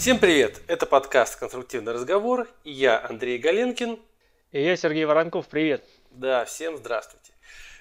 [0.00, 0.62] Всем привет!
[0.66, 3.98] Это подкаст «Конструктивный разговор» и я, Андрей Галенкин.
[4.50, 5.46] И я, Сергей Воронков.
[5.46, 5.84] Привет!
[6.10, 7.34] Да, всем здравствуйте.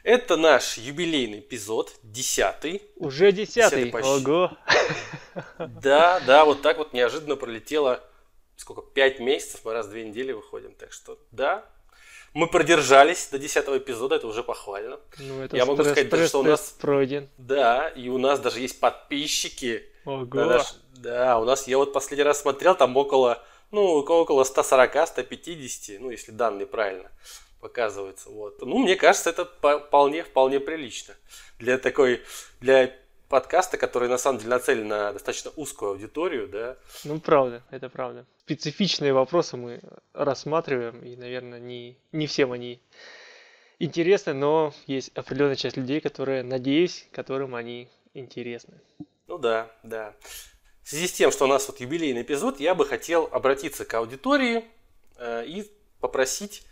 [0.03, 2.81] Это наш юбилейный эпизод, десятый.
[2.97, 3.89] Уже десятый?
[3.93, 4.51] Ого!
[5.57, 8.03] Да, да, вот так вот неожиданно пролетело,
[8.57, 10.73] сколько, пять месяцев, мы раз в две недели выходим.
[10.73, 11.63] Так что, да,
[12.33, 14.99] мы продержались до десятого эпизода, это уже похвально.
[15.19, 17.29] Ну, это Я могу сказать, стресс, что у нас пройден.
[17.37, 19.85] Да, и у нас даже есть подписчики.
[20.05, 20.25] Ого.
[20.33, 20.75] наш...
[20.97, 26.31] Да, у нас, я вот последний раз смотрел, там около, ну, около 140-150, ну, если
[26.31, 27.09] данные правильно
[27.59, 28.29] показываются.
[28.29, 28.61] Вот.
[28.61, 31.15] Ну, мне кажется, это вполне, вполне прилично.
[31.59, 32.21] Для такой,
[32.61, 32.91] для
[33.29, 36.77] подкаста, который на самом деле нацелен на достаточно узкую аудиторию, да.
[37.03, 38.25] Ну, правда, это правда.
[38.41, 39.81] Специфичные вопросы мы
[40.13, 42.81] рассматриваем, и, наверное, не, не всем они
[43.77, 48.81] интересны, но есть определенная часть людей, которые, надеюсь, которым они интересны.
[49.29, 50.15] Ну да, да.
[50.81, 53.93] В связи с тем, что у нас вот юбилейный эпизод, я бы хотел обратиться к
[53.93, 54.65] аудитории
[55.17, 56.63] э, и попросить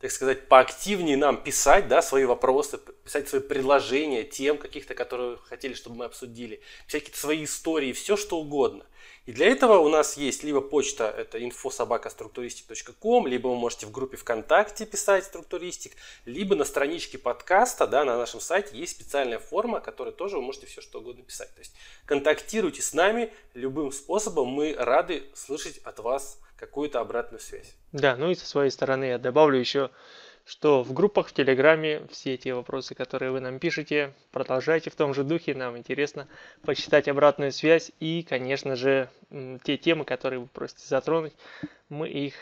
[0.00, 5.74] так сказать, поактивнее нам писать да, свои вопросы, писать свои предложения тем каких-то, которые хотели,
[5.74, 8.86] чтобы мы обсудили, какие-то свои истории, все что угодно.
[9.30, 14.16] И для этого у нас есть либо почта, это infosobakastructuristic.com, либо вы можете в группе
[14.16, 15.92] ВКонтакте писать структуристик,
[16.24, 20.66] либо на страничке подкаста, да, на нашем сайте есть специальная форма, которой тоже вы можете
[20.66, 21.54] все что угодно писать.
[21.54, 21.72] То есть
[22.06, 27.76] контактируйте с нами любым способом, мы рады слышать от вас какую-то обратную связь.
[27.92, 29.90] Да, ну и со своей стороны я добавлю еще,
[30.50, 35.14] что в группах в Телеграме все те вопросы, которые вы нам пишете, продолжайте в том
[35.14, 36.26] же духе, нам интересно
[36.62, 39.08] почитать обратную связь и, конечно же,
[39.62, 41.34] те темы, которые вы просите затронуть,
[41.88, 42.34] мы их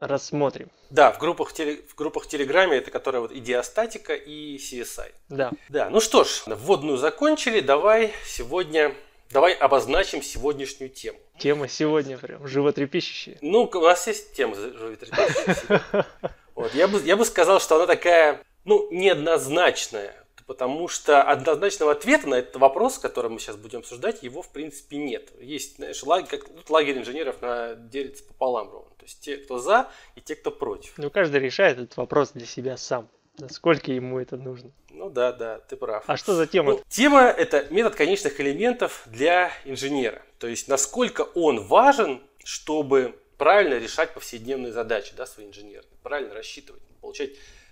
[0.00, 0.68] рассмотрим.
[0.90, 5.14] Да, в группах, теле, в группах Телеграме, это которая вот идеостатика и CSI.
[5.30, 5.50] Да.
[5.70, 8.94] Да, ну что ж, вводную закончили, давай сегодня
[9.32, 11.18] Давай обозначим сегодняшнюю тему.
[11.38, 13.38] Тема сегодня прям животрепещущая.
[13.40, 16.06] Ну, у нас есть тема животрепещущая.
[16.56, 16.74] Вот.
[16.74, 20.14] Я, бы, я бы сказал, что она такая, ну, неоднозначная.
[20.46, 24.96] Потому что однозначного ответа на этот вопрос, который мы сейчас будем обсуждать, его в принципе
[24.96, 25.32] нет.
[25.40, 28.90] Есть, знаешь, лагерь, как, тут лагерь инженеров на, делится пополам ровно.
[28.96, 30.92] То есть те, кто за, и те, кто против.
[30.98, 33.08] Ну, каждый решает этот вопрос для себя сам.
[33.38, 34.70] Насколько ему это нужно.
[34.90, 36.04] Ну да, да, ты прав.
[36.06, 36.74] А что за тема?
[36.74, 40.22] Ну, тема– это метод конечных элементов для инженера.
[40.38, 46.82] То есть, насколько он важен, чтобы правильно решать повседневные задачи, да, свои инженеры, правильно рассчитывать,
[47.00, 47.30] получать,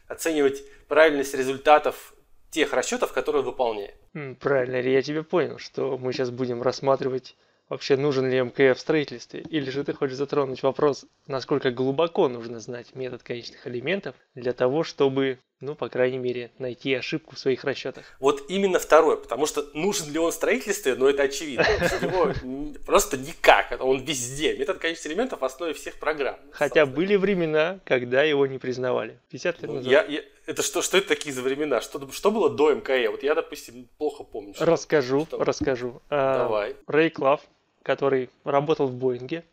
[0.08, 2.14] оценивать правильность результатов
[2.50, 3.96] тех расчетов, которые выполняет.
[4.40, 7.36] Правильно я тебя понял, что мы сейчас будем рассматривать
[7.68, 12.60] вообще нужен ли МКФ в строительстве, или же ты хочешь затронуть вопрос, насколько глубоко нужно
[12.60, 17.64] знать метод конечных элементов для того, чтобы, ну, по крайней мере, найти ошибку в своих
[17.64, 18.04] расчетах.
[18.20, 21.66] Вот именно второе, потому что нужен ли он в строительстве, ну, это очевидно.
[22.02, 22.32] Его
[22.84, 24.56] просто никак, он везде.
[24.56, 26.36] Метод конечных элементов в основе всех программ.
[26.50, 29.18] Хотя были времена, когда его не признавали.
[29.30, 30.10] 50 лет ну, назад.
[30.46, 31.80] Это что, что это такие за времена?
[31.80, 33.08] Что, что было до МКЭ?
[33.10, 34.54] Вот я, допустим, плохо помню.
[34.58, 36.02] Расскажу, расскажу.
[36.10, 36.76] А, Давай.
[36.86, 37.40] Рэй Клав,
[37.82, 39.44] который работал в Боинге.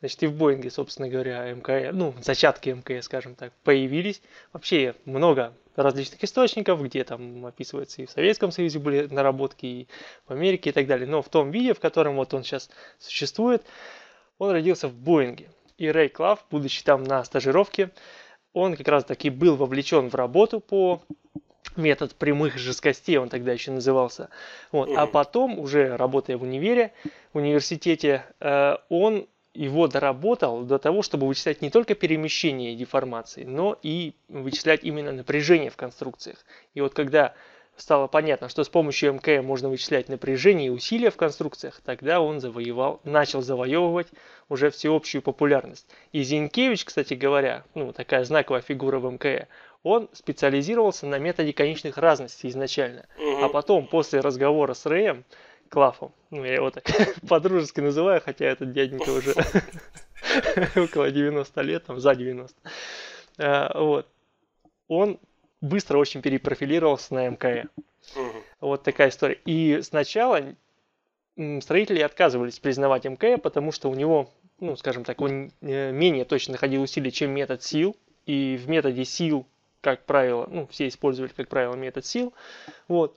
[0.00, 4.20] Значит, и в Боинге, собственно говоря, МКС, ну, зачатки МКС, скажем так, появились.
[4.52, 9.88] Вообще много различных источников, где там описывается и в Советском Союзе были наработки, и
[10.26, 11.06] в Америке и так далее.
[11.06, 13.62] Но в том виде, в котором вот он сейчас существует,
[14.38, 15.48] он родился в Боинге.
[15.78, 17.90] И Рэй Клав, будучи там на стажировке,
[18.56, 21.02] он как раз таки был вовлечен в работу по
[21.76, 24.30] метод прямых жесткостей, он тогда еще назывался.
[24.72, 24.88] Вот.
[24.96, 26.92] А потом, уже работая в универе,
[27.34, 33.78] в университете, э, он его доработал до того, чтобы вычислять не только перемещение деформации, но
[33.82, 36.38] и вычислять именно напряжение в конструкциях.
[36.72, 37.34] И вот когда
[37.76, 42.40] стало понятно, что с помощью МК можно вычислять напряжение и усилия в конструкциях, тогда он
[42.40, 44.08] завоевал, начал завоевывать
[44.48, 45.86] уже всеобщую популярность.
[46.12, 49.48] И Зинкевич, кстати говоря, ну, такая знаковая фигура в МК,
[49.82, 53.06] он специализировался на методе конечных разностей изначально.
[53.18, 53.44] Угу.
[53.44, 55.24] А потом, после разговора с Рэем,
[55.68, 56.84] Клафом, ну я его так
[57.28, 59.34] по-дружески называю, хотя этот дяденька уже
[60.80, 62.54] около 90 лет, там за 90.
[63.38, 64.06] А, вот.
[64.88, 65.18] Он
[65.66, 67.66] быстро очень перепрофилировался на МКЭ.
[68.60, 69.38] Вот такая история.
[69.44, 70.40] И сначала
[71.60, 74.30] строители отказывались признавать МКЭ, потому что у него,
[74.60, 77.96] ну, скажем так, он э, менее точно находил усилия, чем метод сил.
[78.24, 79.46] И в методе сил
[79.86, 82.34] как правило, ну, все использовали, как правило, метод сил.
[82.88, 83.16] Вот.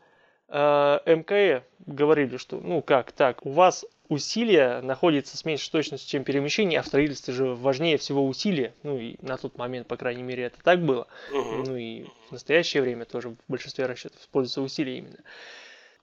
[0.50, 6.24] А МКЭ говорили, что, ну, как так, у вас усилия находятся с меньшей точностью, чем
[6.24, 8.74] перемещение, а в строительстве же важнее всего усилия.
[8.84, 11.08] Ну, и на тот момент, по крайней мере, это так было.
[11.32, 11.64] Угу.
[11.68, 15.20] Ну, и в настоящее время тоже в большинстве расчетов используются усилия именно.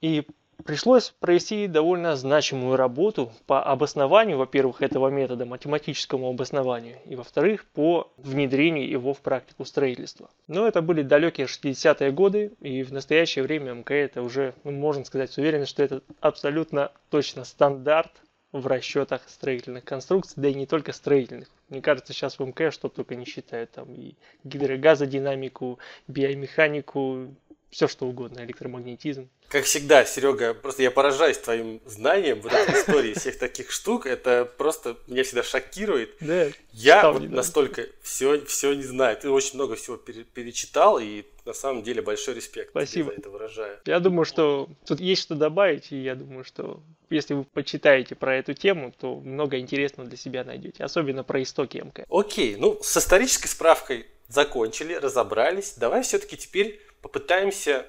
[0.01, 0.27] И
[0.65, 8.11] пришлось провести довольно значимую работу по обоснованию, во-первых, этого метода, математическому обоснованию, и, во-вторых, по
[8.17, 10.31] внедрению его в практику строительства.
[10.47, 15.05] Но это были далекие 60-е годы, и в настоящее время МК это уже, ну, можно
[15.05, 18.11] сказать с что это абсолютно точно стандарт
[18.53, 21.49] в расчетах строительных конструкций, да и не только строительных.
[21.69, 24.15] Мне кажется, сейчас в МК что только не считают, там и
[24.45, 27.35] гидрогазодинамику, биомеханику,
[27.71, 29.29] все что угодно, электромагнетизм.
[29.49, 34.07] Как всегда, Серега, просто я поражаюсь твоим знанием в этой истории всех таких штук.
[34.07, 36.11] Это просто меня всегда шокирует.
[36.21, 39.17] Да, я вот настолько все, все не знаю.
[39.17, 43.11] Ты очень много всего перечитал, и на самом деле большой респект Спасибо.
[43.11, 43.79] тебе за это выражаю.
[43.85, 48.37] Я думаю, что тут есть что добавить, и я думаю, что если вы почитаете про
[48.37, 52.05] эту тему, то много интересного для себя найдете, особенно про истоки МК.
[52.11, 55.75] Окей, ну с исторической справкой закончили, разобрались.
[55.77, 57.87] Давай все-таки теперь попытаемся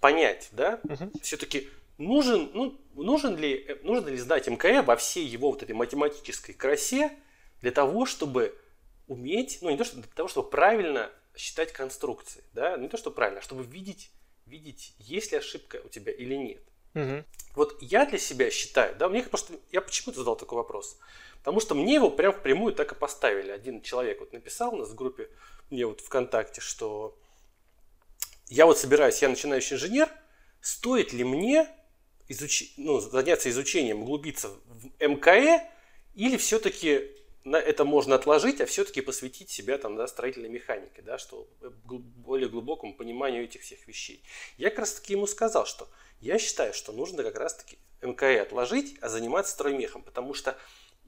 [0.00, 1.10] понять, да, угу.
[1.22, 1.68] все-таки
[1.98, 7.12] нужен, ну, нужен ли, нужно ли знать МКЭ во всей его вот этой математической красе
[7.60, 8.56] для того, чтобы
[9.08, 13.10] уметь, ну не то, что для того, чтобы правильно считать конструкции, да, не то, что
[13.10, 14.10] правильно, а чтобы видеть,
[14.46, 16.62] видеть, есть ли ошибка у тебя или нет.
[16.94, 17.24] Угу.
[17.54, 20.98] Вот я для себя считаю, да, мне просто, я почему-то задал такой вопрос,
[21.38, 23.50] потому что мне его прям впрямую так и поставили.
[23.50, 25.28] Один человек вот написал у нас в группе,
[25.70, 27.16] мне вот ВКонтакте, что
[28.48, 30.08] я вот собираюсь, я начинающий инженер,
[30.60, 31.68] стоит ли мне
[32.28, 32.72] изуч...
[32.76, 35.68] ну, заняться изучением, углубиться в МКЭ,
[36.14, 37.10] или все-таки
[37.44, 41.48] на это можно отложить, а все-таки посвятить себя там, да, строительной механике, да, что
[41.84, 44.22] более глубокому пониманию этих всех вещей.
[44.58, 45.88] Я как раз таки ему сказал, что
[46.20, 50.58] я считаю, что нужно как раз таки МКЭ отложить, а заниматься строймехом, потому что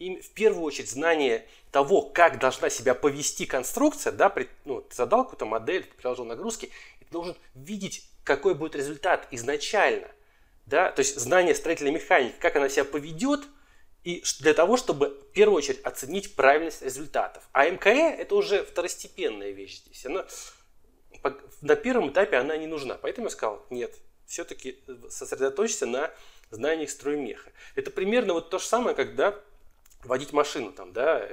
[0.00, 4.96] им в первую очередь знание того, как должна себя повести конструкция, да, при, ну, ты
[4.96, 6.70] задал какую-то модель, ты приложил нагрузки,
[7.10, 10.08] должен видеть, какой будет результат изначально.
[10.66, 10.90] Да?
[10.90, 13.40] То есть знание строительной механики, как она себя поведет,
[14.02, 17.46] и для того, чтобы в первую очередь оценить правильность результатов.
[17.52, 20.06] А МКЭ это уже второстепенная вещь здесь.
[20.06, 20.26] Она,
[21.60, 22.94] на первом этапе она не нужна.
[22.94, 23.94] Поэтому я сказал, нет,
[24.26, 24.78] все-таки
[25.10, 26.10] сосредоточься на
[26.50, 27.50] знаниях строймеха.
[27.74, 29.38] Это примерно вот то же самое, когда
[30.04, 31.26] водить машину, там, да,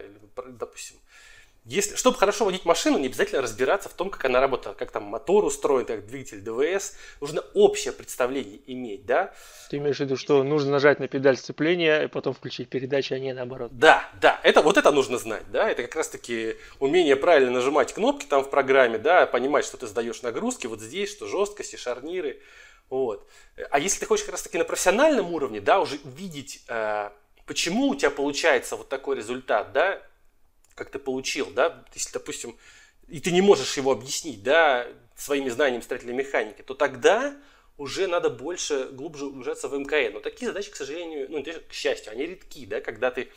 [0.48, 0.98] допустим,
[1.68, 5.04] если, чтобы хорошо водить машину, не обязательно разбираться в том, как она работает, как там
[5.04, 6.96] мотор устроен, как двигатель ДВС.
[7.20, 9.34] Нужно общее представление иметь, да?
[9.70, 13.20] Ты имеешь в виду, что нужно нажать на педаль сцепления и потом включить передачи, а
[13.20, 13.78] не наоборот?
[13.78, 15.70] Да, да, это, вот это нужно знать, да?
[15.70, 20.22] Это как раз-таки умение правильно нажимать кнопки там в программе, да, понимать, что ты сдаешь
[20.22, 22.40] нагрузки вот здесь, что жесткости, шарниры,
[22.90, 23.28] вот.
[23.72, 27.10] А если ты хочешь как раз-таки на профессиональном уровне, да, уже видеть, э,
[27.48, 30.04] почему у тебя получается вот такой результат, да,
[30.76, 32.56] как ты получил, да, если, допустим,
[33.08, 34.86] и ты не можешь его объяснить, да,
[35.16, 37.36] своими знаниями строительной механики, то тогда
[37.78, 40.14] уже надо больше, глубже углубляться в МКН.
[40.14, 43.32] Но такие задачи, к сожалению, ну, к счастью, они редки, да, когда ты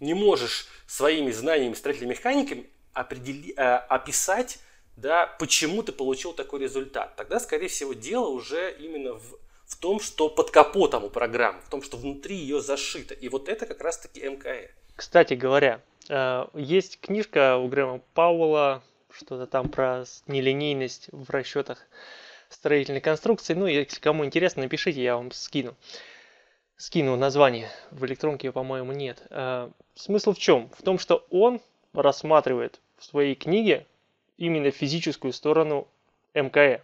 [0.00, 4.58] не можешь своими знаниями строительной механики определи, а, описать,
[4.96, 7.16] да, почему ты получил такой результат.
[7.16, 11.68] Тогда, скорее всего, дело уже именно в, в том, что под капотом у программы, в
[11.68, 13.14] том, что внутри ее зашито.
[13.14, 14.70] И вот это как раз-таки МКЭ.
[14.96, 21.86] Кстати говоря, Э, есть книжка у Грэма Пауэлла, что-то там про нелинейность в расчетах
[22.48, 23.54] строительной конструкции.
[23.54, 25.74] Ну, если кому интересно, напишите, я вам скину.
[26.76, 27.70] Скину название.
[27.90, 29.22] В электронке, по-моему, нет.
[29.30, 30.70] Э, смысл в чем?
[30.76, 31.60] В том, что он
[31.92, 33.86] рассматривает в своей книге
[34.36, 35.88] именно физическую сторону
[36.34, 36.82] МКЭ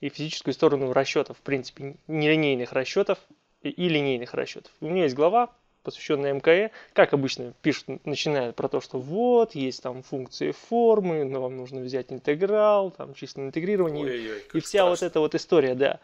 [0.00, 3.18] и физическую сторону расчетов, в принципе, нелинейных расчетов
[3.62, 4.72] и линейных расчетов.
[4.80, 5.50] У меня есть глава
[5.82, 11.40] посвященная МКЭ, как обычно пишут, начинают про то, что вот, есть там функции формы, но
[11.40, 14.90] вам нужно взять интеграл, там численное интегрирование, Ой-ой, и вся страшно.
[14.90, 16.00] вот эта вот история, да.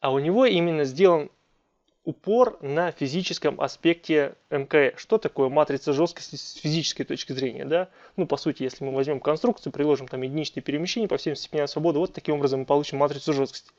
[0.00, 1.30] А у него именно сделан
[2.04, 4.94] упор на физическом аспекте МКЭ.
[4.96, 7.88] Что такое матрица жесткости с физической точки зрения, да?
[8.16, 11.98] Ну, по сути, если мы возьмем конструкцию, приложим там единичные перемещения по всем степеням свободы,
[11.98, 13.70] вот таким образом мы получим матрицу жесткости.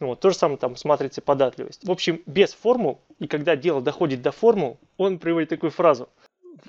[0.00, 1.84] Ну, вот, то же самое там с матрицей податливости.
[1.84, 6.08] В общем, без формул, и когда дело доходит до формул, он приводит такую фразу.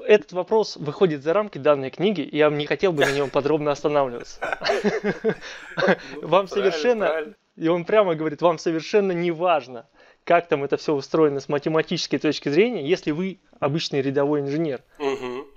[0.03, 3.71] Этот вопрос выходит за рамки данной книги, и я не хотел бы на нем подробно
[3.71, 4.39] останавливаться.
[6.21, 7.33] Вам совершенно...
[7.55, 9.85] И он прямо говорит, вам совершенно не важно,
[10.29, 14.83] как там это все устроено с математической точки зрения, если вы обычный рядовой инженер.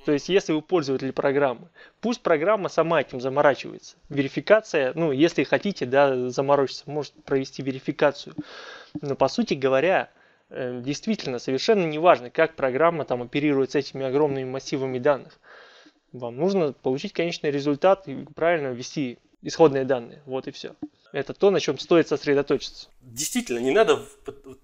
[0.07, 1.69] То есть, если вы пользователь программы,
[2.00, 3.97] пусть программа сама этим заморачивается.
[4.09, 8.35] Верификация, ну, если хотите, да, заморочиться, может провести верификацию.
[9.02, 10.09] Но, по сути говоря,
[10.49, 15.38] э, действительно, совершенно не важно, как программа там оперирует с этими огромными массивами данных.
[16.14, 20.23] Вам нужно получить конечный результат и правильно ввести исходные данные.
[20.25, 20.75] Вот и все.
[21.12, 22.88] Это то, на чем стоит сосредоточиться.
[23.02, 24.02] Действительно, не надо,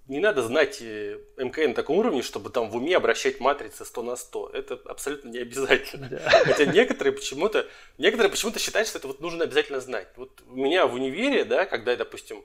[0.07, 4.03] не надо знать э, МКН на таком уровне, чтобы там в уме обращать матрицы 100
[4.03, 4.51] на 100.
[4.55, 6.09] Это абсолютно не обязательно.
[6.09, 6.19] Да.
[6.45, 7.67] Хотя некоторые почему-то,
[7.99, 10.09] некоторые почему-то считают, что это вот нужно обязательно знать.
[10.17, 12.43] Вот у меня в универе, да, когда я, допустим,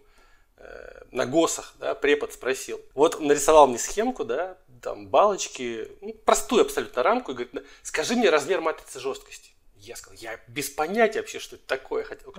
[0.57, 2.81] э, на ГОСах, да, препод спросил.
[2.95, 8.29] Вот нарисовал мне схемку, да, там балочки, ну, простую абсолютно рамку, и говорит, скажи мне
[8.29, 9.52] размер матрицы жесткости.
[9.85, 12.05] Я сказал, я без понятия вообще, что это такое.
[12.05, 12.33] Хотел,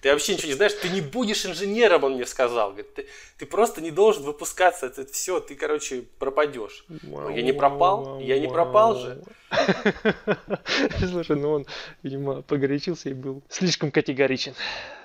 [0.00, 2.70] ты вообще ничего не знаешь, ты не будешь инженером, он мне сказал.
[2.70, 6.86] Говорит, ты, ты просто не должен выпускаться, это все, ты, короче, пропадешь.
[7.02, 9.22] Я не пропал, я не пропал же.
[11.10, 11.66] Слушай, ну он,
[12.02, 14.54] видимо, погорячился и был слишком категоричен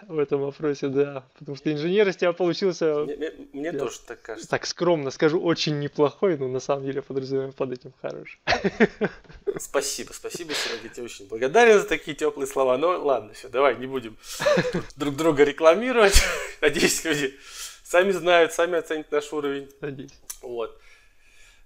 [0.07, 1.25] в этом вопросе, да.
[1.37, 3.03] Потому что инженер из тебя получился...
[3.03, 4.49] Мне, мне, мне я, тоже так кажется.
[4.49, 8.39] Так скромно скажу, очень неплохой, но на самом деле подразумеваем под этим хороший.
[9.57, 12.77] Спасибо, спасибо, Серега, я тебе очень благодарен за такие теплые слова.
[12.77, 14.17] Но ладно, все, давай не будем
[14.95, 16.21] друг друга рекламировать.
[16.61, 17.37] Надеюсь, люди
[17.83, 19.69] сами знают, сами оценят наш уровень.
[19.81, 20.13] Надеюсь.
[20.41, 20.79] Вот.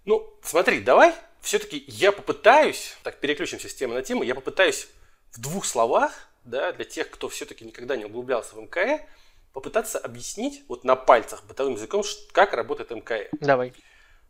[0.06, 4.88] Ну, смотри, давай все-таки я попытаюсь, так переключимся с темы на тему, я попытаюсь
[5.32, 9.06] в двух словах да, для тех, кто все-таки никогда не углублялся в МКЭ,
[9.54, 13.30] попытаться объяснить вот на пальцах бытовым языком, как работает МКЭ.
[13.40, 13.74] Давай.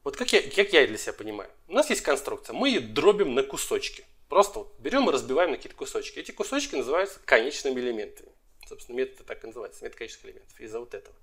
[0.04, 1.50] Вот как я, как я для себя понимаю.
[1.68, 4.06] У нас есть конструкция, мы ее дробим на кусочки.
[4.32, 6.18] Просто вот берем и разбиваем на какие-то кусочки.
[6.18, 8.30] Эти кусочки называются конечными элементами.
[8.66, 11.14] Собственно, метод так и называется, метод конечных элементов, из-за вот этого.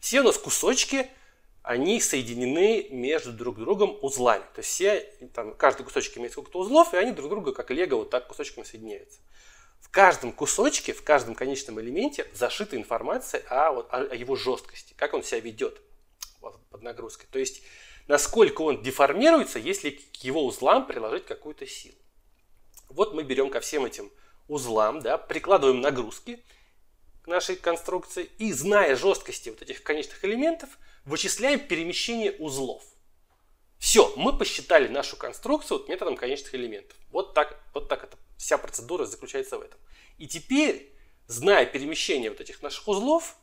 [0.00, 1.10] Все у нас кусочки,
[1.60, 4.44] они соединены между друг другом узлами.
[4.54, 5.00] То есть все,
[5.34, 8.64] там, каждый кусочек имеет сколько-то узлов, и они друг друга, как лего, вот так кусочками
[8.64, 9.20] соединяются.
[9.82, 15.12] В каждом кусочке, в каждом конечном элементе зашита информация о, о, о его жесткости, как
[15.12, 15.82] он себя ведет
[16.40, 17.28] под нагрузкой.
[17.30, 17.60] То есть,
[18.08, 21.98] насколько он деформируется, если к его узлам приложить какую-то силу.
[22.88, 24.10] Вот мы берем ко всем этим
[24.48, 26.42] узлам, да, прикладываем нагрузки
[27.22, 30.70] к нашей конструкции и, зная жесткости вот этих конечных элементов,
[31.04, 32.82] вычисляем перемещение узлов.
[33.78, 36.96] Все, мы посчитали нашу конструкцию вот методом конечных элементов.
[37.10, 39.80] Вот так, вот так это Вся процедура заключается в этом.
[40.18, 40.92] И теперь,
[41.26, 43.36] зная перемещение вот этих наших узлов,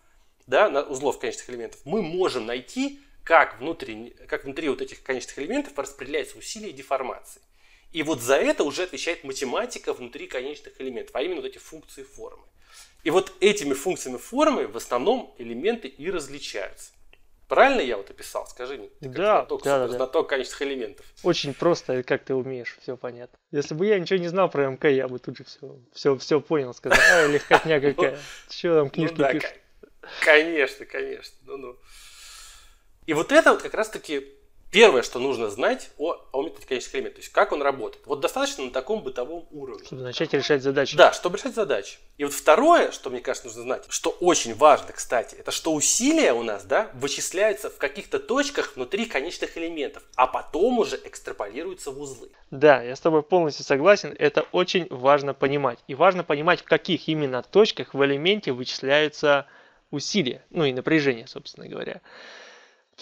[0.46, 5.78] да, узлов конечных элементов, мы можем найти, как внутри, как внутри вот этих конечных элементов
[5.78, 7.42] распределяются усилия и деформации.
[7.94, 12.04] И вот за это уже отвечает математика внутри конечных элементов, а именно вот эти функции
[12.04, 12.44] формы.
[13.04, 16.92] И вот этими функциями формы в основном элементы и различаются.
[17.48, 18.48] Правильно я вот описал?
[18.48, 18.90] Скажи мне.
[19.00, 21.06] Ты да, знаток, да, да, знаток конечных элементов.
[21.22, 23.38] Очень просто, как ты умеешь, все понятно.
[23.52, 26.42] Если бы я ничего не знал про МК, я бы тут же все, все, все
[26.42, 28.18] понял, сказал, а, легкотня какая.
[28.50, 29.54] Че там книжки ну, да, пишут?
[30.22, 31.36] Конечно, конечно.
[31.44, 31.78] Ну-ну.
[33.06, 34.34] И вот это вот как раз-таки
[34.74, 38.04] Первое, что нужно знать о, о методе конечных элементов, то есть как он работает.
[38.08, 39.86] Вот достаточно на таком бытовом уровне.
[39.86, 40.98] Чтобы начать решать задачи.
[40.98, 42.00] Да, чтобы решать задачи.
[42.18, 46.34] И вот второе, что мне кажется нужно знать, что очень важно, кстати, это что усилия
[46.34, 52.02] у нас да, вычисляются в каких-то точках внутри конечных элементов, а потом уже экстраполируются в
[52.02, 52.32] узлы.
[52.50, 54.16] Да, я с тобой полностью согласен.
[54.18, 55.78] Это очень важно понимать.
[55.88, 59.46] И важно понимать, в каких именно точках в элементе вычисляются
[59.92, 62.02] усилия, ну и напряжение, собственно говоря.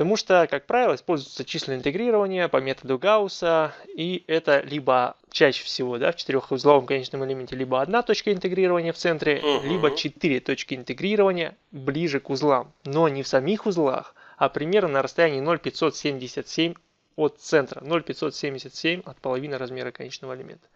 [0.01, 5.99] Потому что, как правило, используется численное интегрирование по методу Гаусса, и это либо чаще всего
[5.99, 9.61] да, в четырехузловом конечном элементе либо одна точка интегрирования в центре, uh-huh.
[9.67, 15.01] либо четыре точки интегрирования ближе к узлам, но не в самих узлах, а примерно на
[15.03, 16.73] расстоянии 0,577
[17.15, 20.67] от центра, 0,577 от половины размера конечного элемента.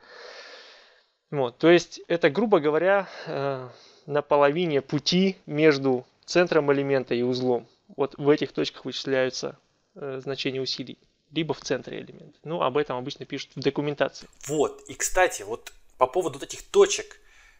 [1.32, 3.70] Вот, то есть это, грубо говоря, э,
[4.05, 9.58] на половине пути между центром элемента и узлом вот в этих точках вычисляются
[9.96, 10.98] э, значения усилий,
[11.32, 12.38] либо в центре элемента.
[12.44, 14.27] Ну, об этом обычно пишут в документации.
[14.48, 17.20] Вот, и кстати, вот по поводу вот этих точек,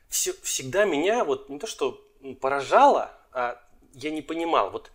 [0.10, 2.01] все, всегда меня вот не то что
[2.41, 3.62] поражало, а
[3.94, 4.91] я не понимал, вот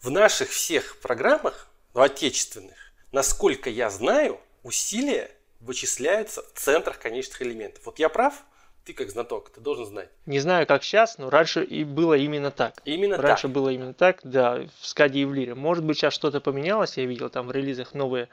[0.00, 2.76] в наших всех программах, ну, отечественных,
[3.12, 7.86] насколько я знаю, усилия вычисляются в центрах конечных элементов.
[7.86, 8.44] Вот я прав?
[8.86, 10.08] Ты как знаток, ты должен знать.
[10.26, 12.74] Не знаю, как сейчас, но раньше и было именно так.
[12.84, 13.50] Именно раньше так.
[13.50, 15.56] было именно так, да, в скаде и в лире.
[15.56, 18.28] Может быть, сейчас что-то поменялось, я видел там в релизах новые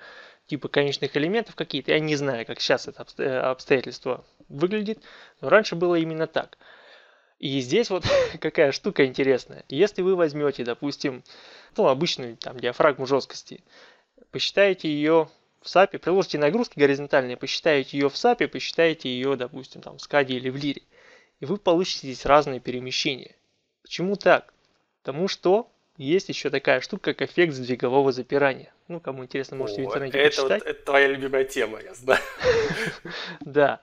[0.45, 1.91] типы конечных элементов какие-то.
[1.91, 5.01] Я не знаю, как сейчас это э, обстоятельство выглядит,
[5.41, 6.59] но раньше было именно так.
[7.39, 8.05] И здесь вот
[8.39, 9.65] какая штука интересная.
[9.69, 11.23] Если вы возьмете, допустим,
[11.75, 13.63] ну, обычную там диафрагму жесткости,
[14.29, 15.29] посчитаете ее
[15.63, 20.27] в SAP, приложите нагрузки горизонтальные, посчитаете ее в SAP, посчитаете ее, допустим, там, в SCAD
[20.27, 20.81] или в лире.
[21.39, 23.35] И вы получите здесь разные перемещения.
[23.81, 24.53] Почему так?
[25.01, 28.73] Потому что есть еще такая штука, как эффект сдвигового запирания.
[28.87, 30.63] Ну, кому интересно, можете О, в интернете это почитать.
[30.63, 32.21] Вот, это твоя любимая тема, я знаю.
[33.41, 33.81] Да.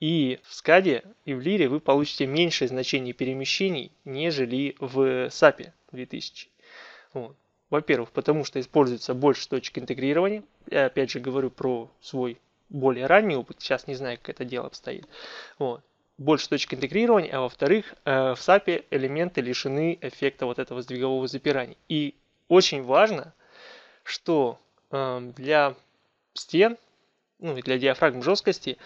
[0.00, 6.48] И в скаде и в лире вы получите меньшее значение перемещений, нежели в SAP 2000.
[7.14, 7.36] Вот.
[7.70, 10.42] Во-первых, потому что используется больше точек интегрирования.
[10.70, 14.66] Я опять же говорю про свой более ранний опыт, сейчас не знаю, как это дело
[14.66, 15.06] обстоит.
[15.58, 15.82] Вот.
[16.16, 21.76] Больше точек интегрирования, а во-вторых, э, в SAP элементы лишены эффекта вот этого сдвигового запирания.
[21.88, 22.14] И
[22.48, 23.34] очень важно,
[24.02, 24.58] что
[24.90, 25.74] э, для
[26.34, 26.76] стен,
[27.38, 28.78] ну и для диафрагм жесткости,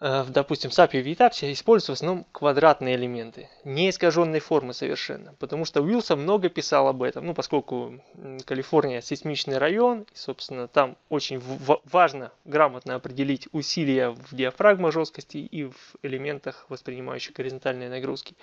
[0.00, 5.34] в, допустим, SAP и VTAPS используются в основном квадратные элементы, не искаженной формы совершенно.
[5.40, 8.00] Потому что Уилсон много писал об этом, ну, поскольку
[8.44, 11.42] Калифорния сейсмичный район, и, собственно, там очень
[11.84, 18.36] важно грамотно определить усилия в диафрагма жесткости и в элементах, воспринимающих горизонтальные нагрузки.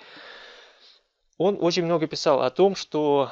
[1.38, 3.30] Он очень много писал о том, что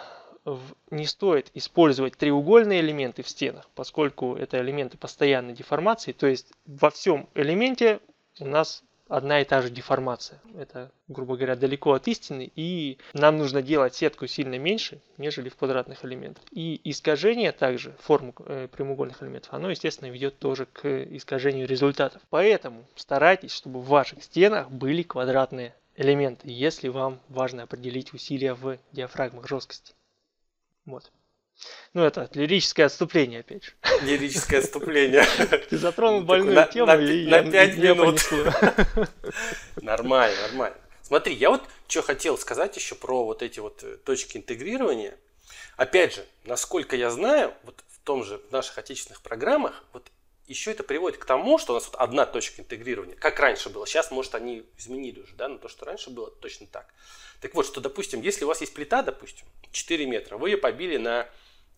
[0.90, 6.90] не стоит использовать треугольные элементы в стенах, поскольку это элементы постоянной деформации, то есть во
[6.90, 8.00] всем элементе
[8.41, 10.41] у нас одна и та же деформация.
[10.57, 15.57] Это, грубо говоря, далеко от истины, и нам нужно делать сетку сильно меньше, нежели в
[15.57, 16.45] квадратных элементах.
[16.50, 20.87] И искажение также форму э, прямоугольных элементов, оно, естественно, ведет тоже к
[21.17, 22.23] искажению результатов.
[22.31, 28.79] Поэтому старайтесь, чтобы в ваших стенах были квадратные элементы, если вам важно определить усилия в
[28.93, 29.95] диафрагмах жесткости.
[30.87, 31.11] Вот.
[31.92, 33.73] Ну, это лирическое отступление, опять же.
[34.02, 35.25] Лирическое отступление.
[35.70, 38.20] Ты затронул больную тему, и на я, 5 минут.
[39.80, 40.76] Нормально, нормально.
[41.02, 45.16] Смотри, я вот что хотел сказать еще про вот эти вот э, точки интегрирования.
[45.76, 50.11] Опять же, насколько я знаю, вот в том же в наших отечественных программах, вот
[50.46, 53.87] еще это приводит к тому, что у нас вот одна точка интегрирования, как раньше было.
[53.87, 56.92] Сейчас, может, они изменили уже, да, но то, что раньше было, точно так.
[57.40, 60.96] Так вот, что, допустим, если у вас есть плита, допустим, 4 метра, вы ее побили
[60.96, 61.28] на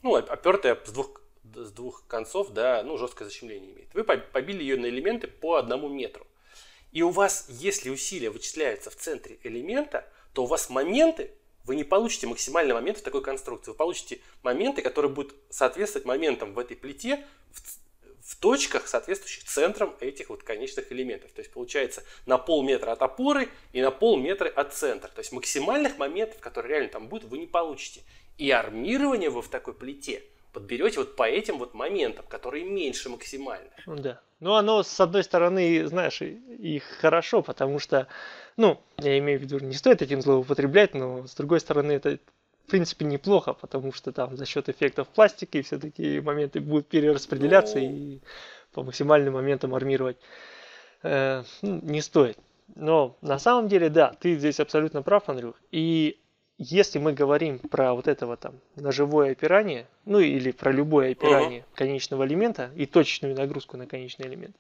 [0.03, 1.21] ну, опертая с двух,
[1.55, 3.95] с двух концов, да, ну, жесткое защемление имеет.
[3.95, 6.27] Вы побили ее на элементы по одному метру.
[6.93, 11.31] И у вас, если усилие вычисляется в центре элемента, то у вас моменты,
[11.65, 13.73] вы не получите максимальный момент в такой конструкции.
[13.73, 17.61] Вы получите моменты, которые будут соответствовать моментам в этой плите в,
[18.23, 21.33] в точках, соответствующих центрам этих вот конечных элементов.
[21.33, 25.09] То есть получается на полметра от опоры и на полметра от центра.
[25.09, 28.03] То есть максимальных моментов, которые реально там будут, вы не получите.
[28.39, 30.23] И армирование вы в такой плите
[30.57, 33.69] подберете вот по этим вот моментам, которые меньше максимально.
[33.85, 34.21] Ну да.
[34.41, 38.07] Ну, оно, с одной стороны, знаешь, и хорошо, потому что,
[38.57, 42.19] ну, я имею в виду, не стоит этим злоупотреблять, но, с другой стороны, это,
[42.67, 47.85] в принципе, неплохо, потому что там за счет эффектов пластики все-таки моменты будут перераспределяться ну...
[47.85, 48.21] и
[48.73, 50.17] по максимальным моментам армировать
[51.03, 52.39] э, ну, не стоит.
[52.75, 55.57] Но на самом деле, да, ты здесь абсолютно прав, Андрюх.
[55.71, 56.19] И
[56.59, 61.77] если мы говорим про вот этого там ножевое опирание, ну или про любое опирание uh-huh.
[61.77, 64.57] конечного элемента и точечную нагрузку на конечный элемент,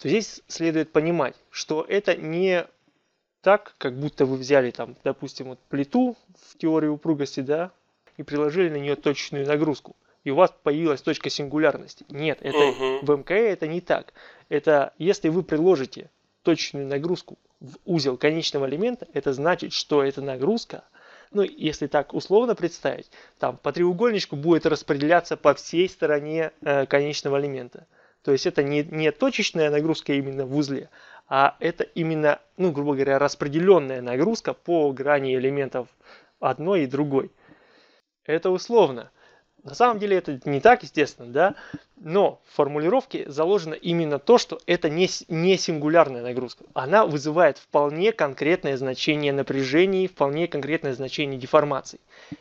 [0.00, 2.66] то здесь следует понимать, что это не
[3.40, 6.16] так, как будто вы взяли там, допустим, вот плиту
[6.50, 7.72] в теории упругости, да,
[8.16, 9.96] и приложили на нее точечную нагрузку.
[10.22, 12.06] И у вас появилась точка сингулярности.
[12.08, 13.04] Нет, это uh-huh.
[13.04, 14.14] в МКЭ это не так.
[14.48, 16.10] Это если вы приложите
[16.42, 20.84] точечную нагрузку в узел конечного элемента, это значит, что эта нагрузка
[21.34, 27.40] ну, если так условно представить, там по треугольничку будет распределяться по всей стороне э, конечного
[27.40, 27.86] элемента.
[28.22, 30.88] То есть это не, не точечная нагрузка именно в узле,
[31.28, 35.88] а это именно, ну, грубо говоря, распределенная нагрузка по грани элементов
[36.40, 37.30] одной и другой.
[38.24, 39.10] Это условно.
[39.64, 41.54] На самом деле это не так, естественно, да,
[41.96, 46.64] но в формулировке заложено именно то, что это не, не сингулярная нагрузка.
[46.74, 51.98] Она вызывает вполне конкретное значение напряжений, вполне конкретное значение деформаций.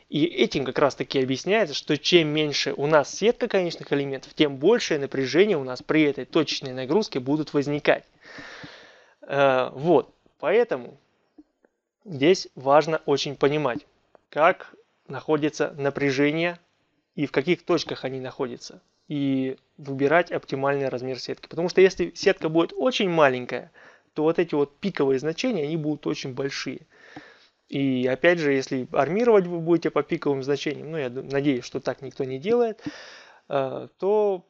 [0.09, 4.57] И этим как раз таки объясняется, что чем меньше у нас сетка конечных элементов, тем
[4.57, 8.03] большее напряжение у нас при этой точечной нагрузке будут возникать.
[9.21, 10.97] Э, вот, поэтому
[12.03, 13.85] здесь важно очень понимать,
[14.29, 14.75] как
[15.07, 16.59] находится напряжение
[17.15, 18.81] и в каких точках они находятся.
[19.07, 21.47] И выбирать оптимальный размер сетки.
[21.47, 23.71] Потому что если сетка будет очень маленькая,
[24.13, 26.81] то вот эти вот пиковые значения, они будут очень большие.
[27.69, 32.01] И опять же, если армировать вы будете по пиковым значениям, ну я надеюсь, что так
[32.01, 32.81] никто не делает,
[33.49, 34.45] э, то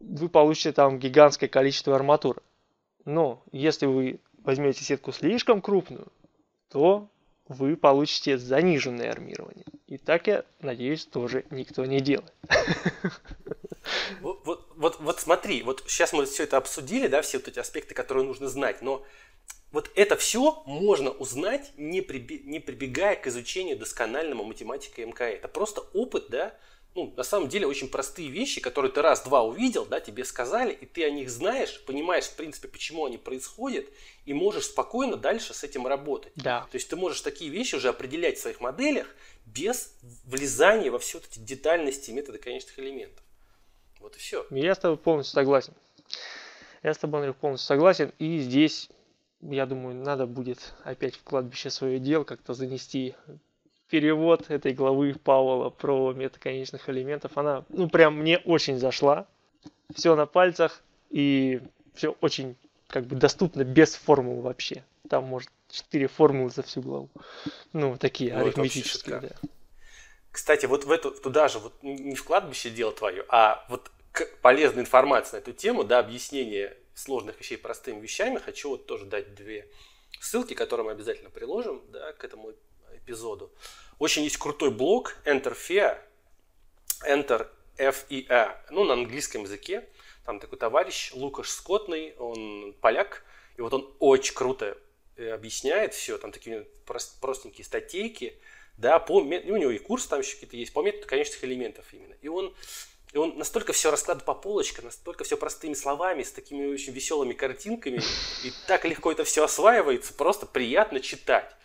[0.00, 2.42] вы получите там гигантское количество арматуры.
[3.04, 6.08] Но если вы возьмете сетку слишком крупную,
[6.70, 7.08] то
[7.48, 9.64] вы получите заниженное армирование.
[9.86, 12.32] И так, я надеюсь, тоже никто не делает.
[14.20, 17.94] Вот, вот, вот, смотри, вот сейчас мы все это обсудили, да, все вот эти аспекты,
[17.94, 19.06] которые нужно знать, но
[19.70, 25.24] вот это все можно узнать, не, приби, не прибегая к изучению досконального математика МК.
[25.28, 26.54] Это просто опыт, да,
[26.96, 30.86] ну, на самом деле очень простые вещи, которые ты раз-два увидел, да, тебе сказали, и
[30.86, 33.86] ты о них знаешь, понимаешь, в принципе, почему они происходят,
[34.24, 36.32] и можешь спокойно дальше с этим работать.
[36.36, 36.66] Да.
[36.70, 39.06] То есть ты можешь такие вещи уже определять в своих моделях
[39.44, 43.22] без влезания во все эти детальности метода конечных элементов.
[44.00, 44.46] Вот и все.
[44.50, 45.74] Я с тобой полностью согласен.
[46.82, 48.12] Я с тобой, Андрей, полностью согласен.
[48.18, 48.88] И здесь,
[49.42, 53.14] я думаю, надо будет опять в кладбище свое дело как-то занести
[53.88, 57.36] перевод этой главы Пауэлла про метод конечных элементов.
[57.36, 59.26] Она, ну, прям мне очень зашла.
[59.94, 61.60] Все на пальцах и
[61.94, 62.56] все очень
[62.88, 64.84] как бы доступно без формул вообще.
[65.08, 67.10] Там может четыре формулы за всю главу.
[67.72, 69.48] Ну, такие ну, арифметические, да.
[70.30, 73.90] Кстати, вот в эту, туда же, вот не в кладбище дело твое, а вот
[74.42, 79.34] полезной информации на эту тему, да, объяснение сложных вещей простыми вещами, хочу вот тоже дать
[79.34, 79.66] две
[80.20, 82.52] ссылки, которые мы обязательно приложим, да, к этому
[83.06, 83.52] эпизоду.
[83.98, 85.98] Очень есть крутой блог Enter FEA,
[87.06, 89.88] Enter F E A, ну, на английском языке.
[90.24, 93.22] Там такой товарищ Лукаш Скотный, он поляк,
[93.56, 94.76] и вот он очень круто
[95.16, 96.66] э, объясняет все, там такие
[97.20, 98.36] простенькие статейки,
[98.76, 102.14] да, по, у него и курс там еще какие-то есть, по методу конечных элементов именно.
[102.20, 102.54] И он,
[103.12, 107.32] и он настолько все раскладывает по полочкам, настолько все простыми словами, с такими очень веселыми
[107.32, 108.02] картинками,
[108.44, 111.55] и так легко это все осваивается, просто приятно читать.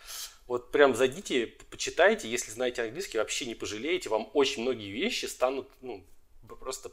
[0.52, 5.70] Вот прям зайдите, почитайте, если знаете английский, вообще не пожалеете, вам очень многие вещи станут
[5.80, 6.04] ну,
[6.60, 6.92] просто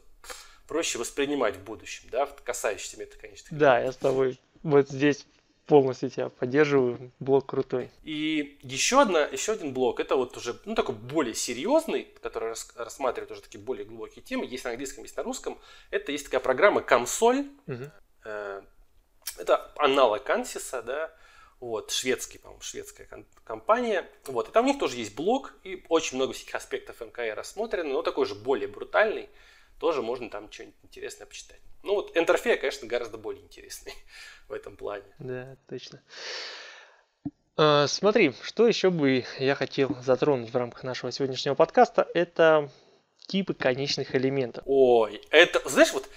[0.65, 3.47] проще воспринимать в будущем, да, касающиеся метода, конечно.
[3.51, 5.27] Да, я с тобой вот здесь
[5.65, 7.89] полностью тебя поддерживаю, блок крутой.
[8.03, 12.71] И еще, одна, еще один блок, это вот уже, ну, такой более серьезный, который рас,
[12.77, 15.59] рассматривает уже такие более глубокие темы, есть на английском, есть на русском.
[15.91, 17.91] Это есть такая программа Комсоль, угу.
[18.23, 21.13] это аналог Ансиса, да,
[21.59, 23.07] вот, шведский, по-моему, шведская
[23.43, 24.09] компания.
[24.25, 27.89] Вот, и там у них тоже есть блог, и очень много всяких аспектов МКР рассмотрено,
[27.89, 29.29] но такой же более брутальный,
[29.79, 31.59] тоже можно там что-нибудь интересное почитать.
[31.83, 33.93] Ну вот Энтерфея, конечно, гораздо более интересный
[34.47, 35.05] в этом плане.
[35.19, 36.01] Да, точно.
[37.57, 42.71] А, смотри, что еще бы я хотел затронуть в рамках нашего сегодняшнего подкаста, это
[43.27, 44.63] типы конечных элементов.
[44.65, 46.09] Ой, это, знаешь, вот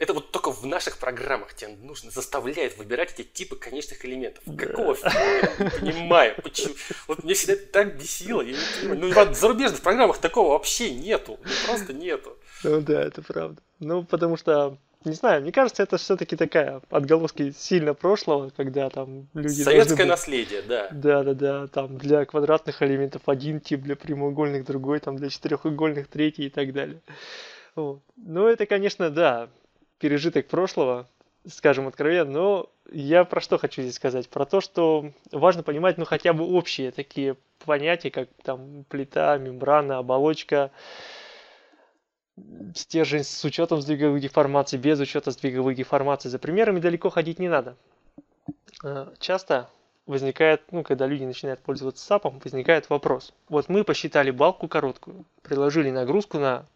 [0.00, 4.42] это вот только в наших программах тебе нужно заставляет выбирать эти типы конечных элементов.
[4.46, 4.66] Да.
[4.66, 5.12] Какого фига?
[5.12, 6.34] Я не понимаю.
[6.42, 6.74] Почему?
[7.06, 8.40] Вот мне всегда так бесило.
[8.40, 9.14] Я не понимаю.
[9.14, 11.38] Ну, в зарубежных программах такого вообще нету.
[11.44, 12.36] Ну, просто нету.
[12.64, 13.60] Ну да, это правда.
[13.78, 19.28] Ну, потому что не знаю, мне кажется, это все-таки такая отголоски сильно прошлого, когда там
[19.34, 19.62] люди...
[19.62, 20.08] Советское быть...
[20.08, 20.88] наследие, да.
[20.92, 21.66] Да, да, да.
[21.68, 26.72] Там для квадратных элементов один тип, для прямоугольных другой, там для четырехугольных третий и так
[26.72, 27.00] далее.
[27.76, 28.00] Вот.
[28.16, 29.48] Ну, это, конечно, да,
[30.00, 31.06] пережиток прошлого,
[31.46, 34.28] скажем откровенно, но я про что хочу здесь сказать?
[34.28, 39.98] Про то, что важно понимать, ну, хотя бы общие такие понятия, как там плита, мембрана,
[39.98, 40.72] оболочка,
[42.74, 46.30] стержень с учетом сдвиговых деформаций, без учета сдвиговых деформаций.
[46.30, 47.76] За примерами далеко ходить не надо.
[48.82, 49.68] А, часто
[50.06, 53.32] возникает, ну, когда люди начинают пользоваться САПом, возникает вопрос.
[53.48, 56.66] Вот мы посчитали балку короткую, приложили нагрузку на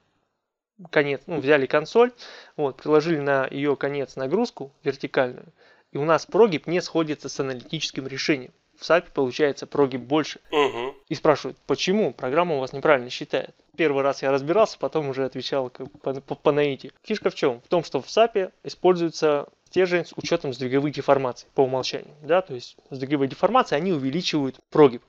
[0.91, 2.13] конец, ну, взяли консоль,
[2.57, 5.47] вот, приложили на ее конец нагрузку вертикальную,
[5.93, 8.53] и у нас прогиб не сходится с аналитическим решением.
[8.77, 10.41] В SAP получается прогиб больше.
[10.51, 10.97] Угу.
[11.09, 13.55] И спрашивают, почему программа у вас неправильно считает.
[13.77, 16.93] Первый раз я разбирался, потом уже отвечал как по, по, по наитию.
[17.03, 17.61] Фишка в чем?
[17.61, 22.15] В том, что в SAP используется стержень с учетом сдвиговых деформаций по умолчанию.
[22.23, 22.43] Да?
[22.43, 25.03] То есть сдвиговые деформации, они увеличивают прогиб.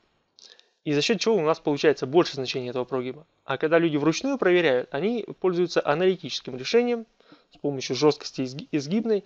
[0.85, 3.25] И за счет чего у нас получается больше значения этого прогиба.
[3.43, 7.07] А когда люди вручную проверяют, они пользуются аналитическим решением
[7.51, 9.23] с помощью жесткости изгибной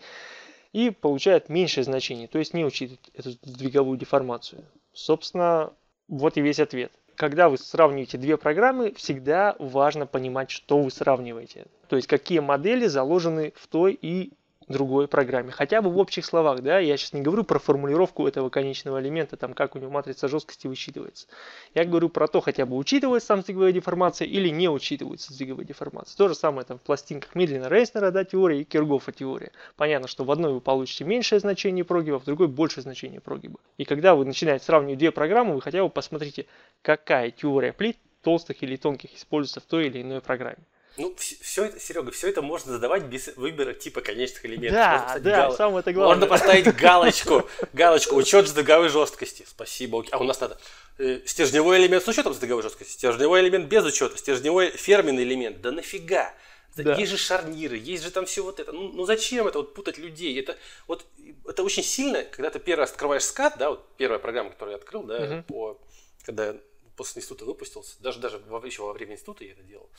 [0.72, 4.64] и получают меньшее значение, то есть не учитывают эту сдвиговую деформацию.
[4.94, 5.74] Собственно,
[6.08, 6.94] вот и весь ответ.
[7.16, 11.66] Когда вы сравниваете две программы, всегда важно понимать, что вы сравниваете.
[11.90, 14.32] То есть какие модели заложены в той и
[14.70, 15.52] другой программе.
[15.52, 19.36] Хотя бы в общих словах, да, я сейчас не говорю про формулировку этого конечного элемента,
[19.36, 21.28] там как у него матрица жесткости высчитывается.
[21.74, 26.16] Я говорю про то, хотя бы учитывается там сдвиговая деформация или не учитывается сдвиговая деформация.
[26.16, 29.52] То же самое там в пластинках Мидлина Рейснера, да, теория и Киргофа теория.
[29.76, 33.60] Понятно, что в одной вы получите меньшее значение прогиба, в другой большее значение прогиба.
[33.78, 36.46] И когда вы начинаете сравнивать две программы, вы хотя бы посмотрите,
[36.82, 40.64] какая теория плит толстых или тонких используется в той или иной программе.
[41.00, 44.74] Ну, все это, Серега, все это можно задавать без выбора типа конечных элементов.
[44.74, 45.56] Да, да, гал...
[45.56, 46.16] самое это главное.
[46.16, 49.46] Можно поставить галочку, галочку, учет сдвиговой жесткости.
[49.48, 50.60] Спасибо, а у нас надо
[50.98, 55.62] э, стержневой элемент с учетом сдвиговой жесткости, стержневой элемент без учета, стержневой ферменный элемент.
[55.62, 56.34] Да нафига?
[56.76, 56.96] Да.
[56.96, 58.74] Есть же шарниры, есть же там все вот это.
[58.74, 60.38] Ну, ну зачем это вот путать людей?
[60.38, 61.06] Это вот
[61.48, 64.78] это очень сильно, когда ты первый раз открываешь скат, да, вот первая программа, которую я
[64.78, 65.44] открыл, да, угу.
[65.44, 65.82] по,
[66.26, 66.56] когда
[66.98, 69.90] после института выпустился, даже даже во, еще во время института я это делал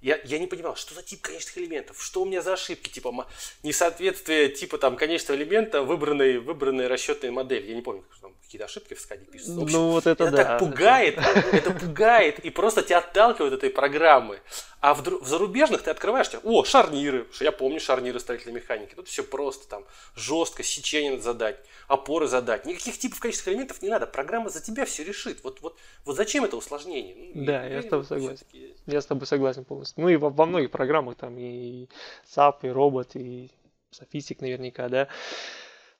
[0.00, 3.26] я, я не понимал, что за тип конечных элементов, что у меня за ошибки, типа
[3.62, 7.68] несоответствие типа там конечного элемента выбранной, выбранной расчетной модели.
[7.68, 9.52] Я не помню, что там какие-то ошибки в скаде пишутся.
[9.52, 10.44] Ну вот это, это да.
[10.44, 11.18] так пугает,
[11.52, 14.40] это пугает и просто тебя отталкивает этой программы.
[14.80, 18.94] А в, в зарубежных ты открываешь, тебя, о, шарниры, я помню шарниры строительной механики.
[18.94, 19.84] Тут все просто там
[20.16, 22.64] жестко, сечение надо задать, опоры задать.
[22.64, 24.06] Никаких типов количественных элементов не надо.
[24.06, 25.44] Программа за тебя все решит.
[25.44, 27.14] Вот, вот, вот зачем это усложнение?
[27.34, 28.46] Ну, да, я, я с тобой согласен.
[28.86, 29.89] Я с тобой согласен полностью.
[29.96, 31.88] Ну и во, во многих программах там и
[32.26, 33.50] SAP, и робот, и
[33.90, 35.08] софистик наверняка, да.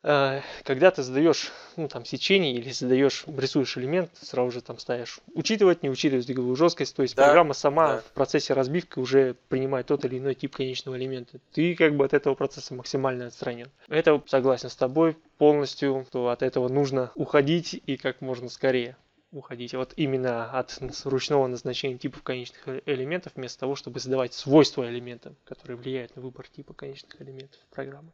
[0.02, 5.20] Э, когда ты задаешь ну, там, сечение или задаешь, рисуешь элемент, сразу же там ставишь
[5.34, 7.98] учитывать, не учитывать двиговую жесткость, то есть да, программа сама да.
[8.00, 11.38] в процессе разбивки уже принимает тот или иной тип конечного элемента.
[11.52, 13.70] Ты как бы от этого процесса максимально отстранен.
[13.88, 18.96] Это согласен с тобой полностью, что от этого нужно уходить и как можно скорее
[19.32, 24.88] уходить вот именно от ручного назначения типов конечных э, элементов, вместо того, чтобы задавать свойства
[24.88, 28.10] элементам, которые влияют на выбор типа конечных элементов программы.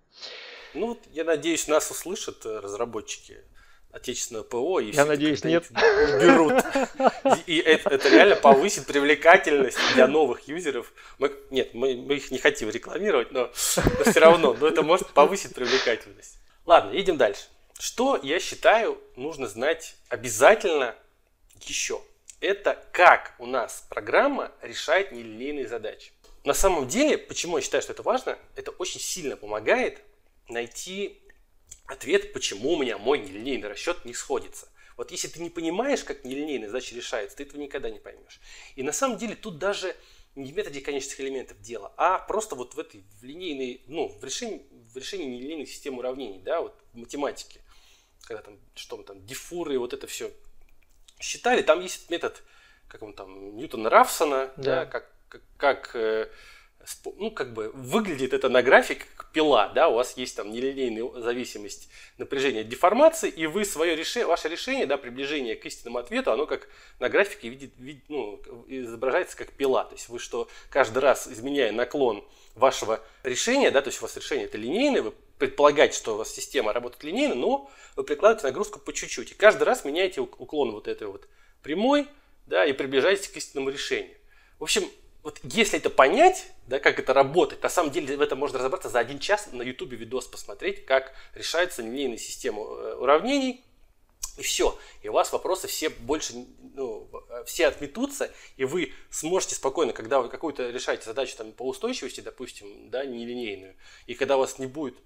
[0.75, 3.39] Ну, вот я надеюсь, нас услышат э, разработчики
[3.91, 4.81] отечественного ПО.
[4.81, 5.65] И я надеюсь, нет.
[6.21, 6.63] Берут.
[7.47, 10.93] И, это, это реально повысит привлекательность для новых юзеров.
[11.19, 15.09] Мы, нет, мы, мы их не хотим рекламировать, но, но все равно, но это может
[15.09, 16.39] повысить привлекательность.
[16.67, 17.45] Ладно, едем дальше.
[17.79, 20.95] Что, я считаю, нужно знать обязательно
[21.63, 22.01] еще.
[22.41, 26.13] Это как у нас программа решает нелинейные задачи.
[26.45, 30.03] На самом деле, почему я считаю, что это важно, это очень сильно помогает
[30.49, 31.23] найти
[31.87, 34.69] ответ, почему у меня мой нелинейный расчет не сходится.
[34.97, 38.41] Вот если ты не понимаешь, как нелинейные задачи решаются, ты этого никогда не поймешь.
[38.77, 39.95] И на самом деле тут даже
[40.35, 44.23] не в методе конечных элементов дело, а просто вот в этой в линейной, ну, в
[44.23, 47.61] решении, в решении нелинейных систем уравнений, да, вот в математике,
[48.23, 50.31] когда там, что там, дифуры, вот это все
[51.21, 52.43] считали, там есть метод,
[52.89, 54.63] как он там, Ньютона Рафсона, да.
[54.63, 56.29] да, как, как, как э,
[57.17, 61.21] ну, как бы выглядит это на графике как пила, да, у вас есть там нелинейная
[61.21, 66.33] зависимость напряжения от деформации, и вы свое решение, ваше решение, да, приближение к истинному ответу,
[66.33, 66.69] оно как
[67.01, 71.73] на графике видит, видит, ну, изображается как пила, то есть вы что, каждый раз изменяя
[71.73, 76.19] наклон вашего решения, да, то есть у вас решение это линейное, вы предполагаете, что у
[76.19, 80.73] вас система работает линейно, но вы прикладываете нагрузку по чуть-чуть, и каждый раз меняете уклон
[80.73, 81.29] вот этой вот
[81.63, 82.09] прямой,
[82.47, 84.17] да, и приближаетесь к истинному решению.
[84.59, 84.89] В общем,
[85.23, 88.89] вот если это понять, да, как это работает, на самом деле в этом можно разобраться
[88.89, 93.65] за один час на YouTube видос посмотреть, как решается линейная система э, уравнений,
[94.39, 94.79] и все.
[95.03, 96.35] И у вас вопросы все больше,
[96.75, 97.09] ну,
[97.47, 102.91] все отметутся, и вы сможете спокойно, когда вы какую-то решаете задачу там, по устойчивости, допустим,
[102.91, 103.75] да, нелинейную,
[104.07, 104.97] и когда у вас не будет,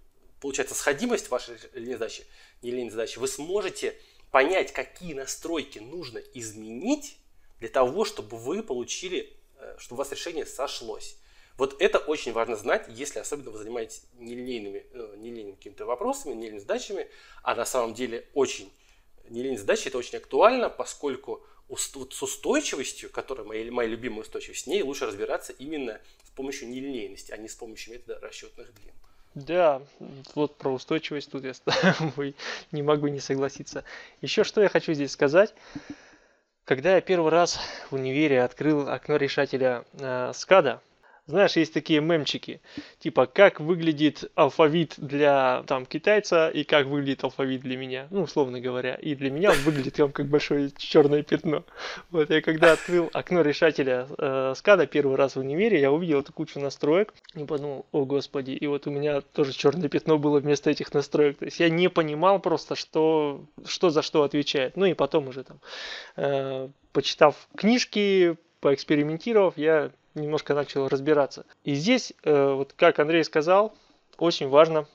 [0.40, 2.26] получается, сходимость вашей линейной задачи,
[2.62, 3.94] нелинейной задачи, вы сможете
[4.31, 7.16] понять, какие настройки нужно изменить
[7.59, 11.16] для того, чтобы вы получили Э, чтобы у вас решение сошлось.
[11.57, 16.61] Вот это очень важно знать, если особенно вы занимаетесь нелинейными, э, нелинейными какими-то вопросами, нелинейными
[16.61, 17.09] задачами,
[17.42, 18.72] а на самом деле очень
[19.29, 21.44] нелинейные задачи это очень актуально, поскольку
[21.76, 27.31] с устойчивостью, которая моя, моя любимая устойчивость, с ней лучше разбираться именно с помощью нелинейности,
[27.31, 28.94] а не с помощью метода расчетных длин.
[29.35, 29.81] Да,
[30.35, 31.53] вот про устойчивость тут я
[32.73, 33.85] не могу не согласиться.
[34.21, 35.55] Еще что я хочу здесь сказать.
[36.64, 37.59] Когда я первый раз
[37.90, 40.81] в универе открыл окно решателя э, SCADA,
[41.31, 42.61] знаешь, есть такие мемчики,
[42.99, 48.61] типа, как выглядит алфавит для там китайца и как выглядит алфавит для меня, ну, условно
[48.61, 48.95] говоря.
[48.95, 51.64] И для меня он выглядит там как большое черное пятно.
[52.11, 56.33] Вот я когда открыл окно решателя э, SCADA первый раз в универе, я увидел эту
[56.33, 60.71] кучу настроек и подумал, о господи, и вот у меня тоже черное пятно было вместо
[60.71, 61.38] этих настроек.
[61.38, 64.77] То есть я не понимал просто, что, что за что отвечает.
[64.77, 65.61] Ну и потом уже там,
[66.16, 71.44] э, почитав книжки, поэкспериментировав, я немножко начал разбираться.
[71.64, 73.75] И здесь, э, вот как Андрей сказал,
[74.18, 74.87] очень важно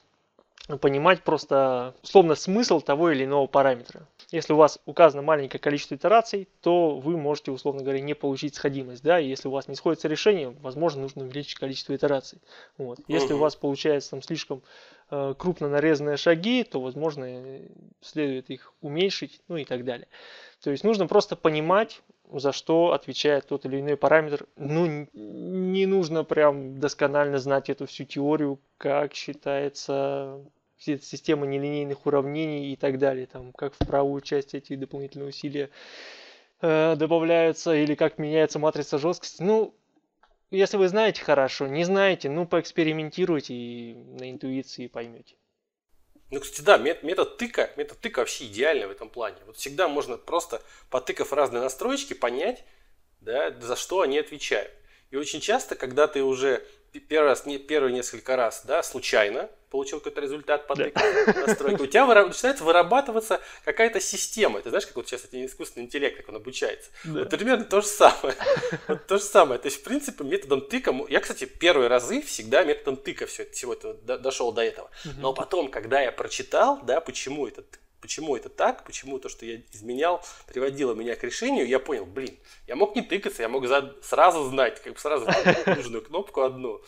[0.82, 4.08] понимать просто условно смысл того или иного параметра.
[4.32, 9.04] Если у вас указано маленькое количество итераций, то вы можете, условно говоря, не получить сходимость.
[9.04, 9.20] Да?
[9.20, 12.40] И если у вас не сходится решение, возможно, нужно увеличить количество итераций.
[12.78, 13.00] Вот.
[13.08, 14.64] Если у вас получается там слишком
[15.12, 17.62] э, крупно нарезанные шаги, то, возможно,
[18.02, 20.08] следует их уменьшить, ну и так далее.
[20.62, 24.48] То есть нужно просто понимать, за что отвечает тот или иной параметр.
[24.56, 30.42] Ну, не нужно прям досконально знать эту всю теорию, как считается
[30.86, 35.70] система нелинейных уравнений и так далее, там, как в правую часть эти дополнительные усилия
[36.62, 39.42] э, добавляются или как меняется матрица жесткости.
[39.42, 39.76] Ну,
[40.52, 45.36] Если вы знаете хорошо, не знаете, ну поэкспериментируйте и на интуиции поймете.
[46.32, 49.38] Ну, кстати, да, метод тыка, метод тыка вообще идеальный в этом плане.
[49.46, 52.64] Вот всегда можно просто, потыкав разные настройки, понять,
[53.22, 54.72] да, за что они отвечают.
[55.12, 56.66] И очень часто, когда ты уже
[57.00, 60.90] первый раз, не, первые несколько раз, да, случайно получил какой-то результат по да.
[61.46, 64.62] настройке, у тебя выра- начинает вырабатываться какая-то система.
[64.62, 66.92] Ты знаешь, как вот сейчас это искусственный интеллект, как он обучается.
[67.04, 67.20] Да.
[67.20, 68.36] Вот примерно то же самое.
[68.88, 69.60] Вот то же самое.
[69.60, 70.96] То есть, в принципе, методом тыка...
[71.10, 74.90] Я, кстати, первые разы всегда методом тыка все, всего этого дошел до этого.
[75.18, 77.64] Но потом, когда я прочитал, да, почему это
[78.00, 82.38] почему это так, почему то, что я изменял, приводило меня к решению, я понял, блин,
[82.68, 85.26] я мог не тыкаться, я мог за, сразу знать, как бы сразу
[85.66, 86.84] нужную кнопку одну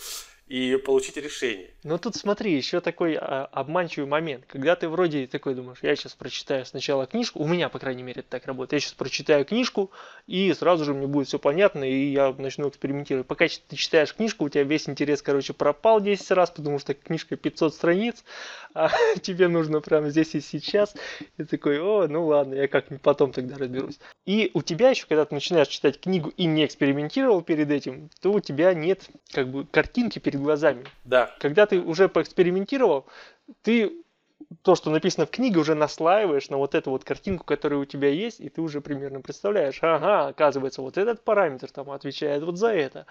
[0.48, 1.72] и получить решение.
[1.84, 4.46] Ну тут смотри, еще такой а, обманчивый момент.
[4.48, 8.22] Когда ты вроде такой думаешь, я сейчас прочитаю сначала книжку, у меня, по крайней мере,
[8.22, 8.74] это так работает.
[8.74, 9.92] Я сейчас прочитаю книжку,
[10.26, 13.28] и сразу же мне будет все понятно, и я начну экспериментировать.
[13.28, 17.36] Пока ты читаешь книжку, у тебя весь интерес, короче, пропал 10 раз, потому что книжка
[17.36, 18.24] 500 страниц,
[18.74, 18.90] а
[19.22, 20.96] тебе нужно прямо здесь и сейчас.
[21.38, 24.00] И такой, о, ну ладно, я как-нибудь потом тогда разберусь.
[24.26, 28.32] И у тебя еще, когда ты начинаешь читать книгу и не экспериментировал перед этим, то
[28.32, 30.86] у тебя нет как бы картинки перед глазами.
[31.04, 31.36] Да.
[31.40, 33.06] Когда ты уже поэкспериментировал,
[33.62, 33.92] ты
[34.62, 38.10] то, что написано в книге, уже наслаиваешь на вот эту вот картинку, которая у тебя
[38.10, 42.70] есть, и ты уже примерно представляешь, ага, оказывается, вот этот параметр там отвечает вот за
[42.70, 43.06] это.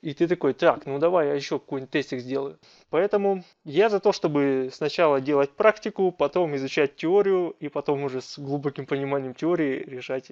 [0.00, 2.58] И ты такой, так, ну давай я еще какой-нибудь тестик сделаю.
[2.90, 8.38] Поэтому я за то, чтобы сначала делать практику, потом изучать теорию, и потом уже с
[8.38, 10.30] глубоким пониманием теории решать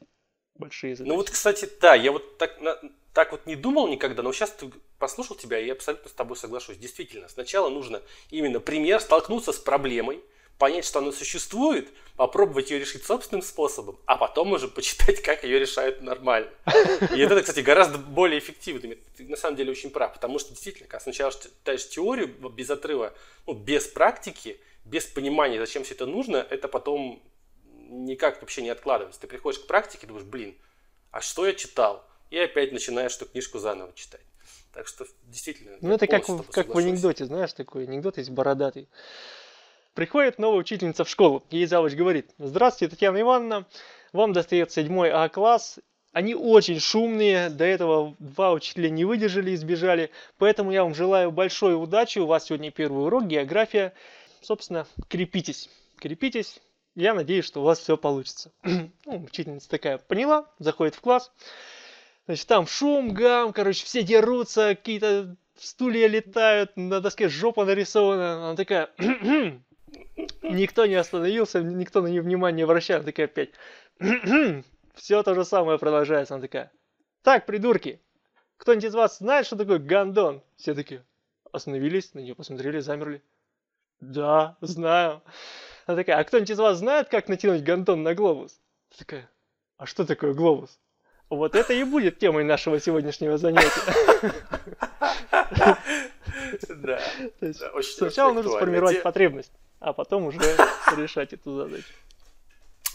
[0.54, 1.10] большие задачи.
[1.10, 2.78] Ну вот, кстати, да, я вот так, на,
[3.16, 6.36] так вот не думал никогда, но сейчас ты послушал тебя, и я абсолютно с тобой
[6.36, 6.76] соглашусь.
[6.76, 10.20] Действительно, сначала нужно именно пример, столкнуться с проблемой,
[10.58, 15.58] понять, что она существует, попробовать ее решить собственным способом, а потом уже почитать, как ее
[15.58, 16.50] решают нормально.
[17.14, 18.96] И это, кстати, гораздо более эффективно.
[19.16, 23.14] Ты на самом деле очень прав, потому что действительно, когда сначала читаешь теорию без отрыва,
[23.46, 27.22] ну, без практики, без понимания, зачем все это нужно, это потом
[27.88, 29.22] никак вообще не откладывается.
[29.22, 30.54] Ты приходишь к практике думаешь, блин,
[31.12, 32.06] а что я читал?
[32.30, 34.20] И опять начинаешь эту книжку заново читать.
[34.72, 35.76] Так что действительно.
[35.80, 38.88] Ну это как, как в анекдоте, знаешь, такой анекдот есть бородатый.
[39.94, 41.42] Приходит новая учительница в школу.
[41.50, 43.66] Ей завуч говорит, здравствуйте, Татьяна Ивановна,
[44.12, 45.78] вам достается седьмой А-класс.
[46.12, 50.10] Они очень шумные, до этого два учителя не выдержали и сбежали.
[50.36, 52.18] Поэтому я вам желаю большой удачи.
[52.18, 53.94] У вас сегодня первый урок, география.
[54.42, 55.70] Собственно, крепитесь.
[55.98, 56.60] Крепитесь.
[56.94, 58.52] Я надеюсь, что у вас все получится.
[58.62, 61.30] ну, учительница такая поняла, заходит в класс.
[62.26, 68.48] Значит, там шум, гам, короче, все дерутся, какие-то стулья летают, на доске жопа нарисована.
[68.48, 68.90] Она такая,
[70.42, 72.96] Никто не остановился, никто на нее внимание не обращал.
[72.96, 73.50] Она такая опять.
[74.94, 76.34] Все то же самое продолжается.
[76.34, 76.72] Она такая.
[77.22, 78.00] Так, придурки,
[78.56, 80.42] кто-нибудь из вас знает, что такое гандон?
[80.56, 81.04] Все такие
[81.52, 83.22] остановились, на нее посмотрели, замерли.
[84.00, 85.22] Да, знаю.
[85.86, 88.60] Она такая, а кто-нибудь из вас знает, как натянуть гандон на глобус?
[88.90, 89.30] Она такая,
[89.76, 90.78] а что такое глобус?
[91.28, 93.70] Вот это и будет темой нашего сегодняшнего занятия.
[96.68, 97.00] Да.
[97.82, 100.40] Сначала нужно сформировать потребность а потом уже
[100.96, 101.86] решать эту задачу.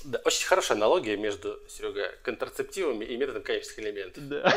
[0.04, 4.28] Да, очень хорошая аналогия между, Серега, контрацептивами и методом конечных элементов.
[4.28, 4.52] Да.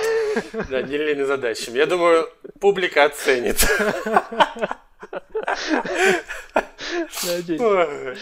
[0.70, 1.76] Да, нелинейными задачами.
[1.76, 3.58] Я думаю, публика оценит.
[7.24, 8.18] Надеюсь.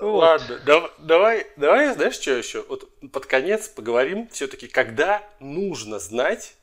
[0.00, 0.60] Ладно,
[0.98, 2.62] давай, давай, знаешь, что еще?
[2.68, 6.54] Вот под конец поговорим все-таки, когда нужно знать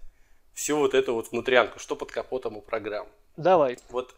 [0.54, 3.08] всю вот эту вот внутрянку, что под капотом у программ.
[3.36, 3.78] Давай.
[3.90, 4.16] Вот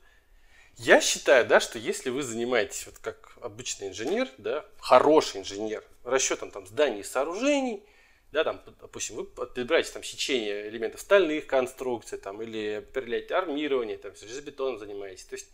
[0.77, 6.51] я считаю, да, что если вы занимаетесь вот как обычный инженер, да, хороший инженер, расчетом
[6.51, 7.83] там зданий и сооружений,
[8.31, 14.15] да, там, допустим, вы подбираете там сечение элементов стальных конструкций, там, или определяете армирование, там,
[14.15, 15.25] железобетоном занимаетесь.
[15.25, 15.47] То есть,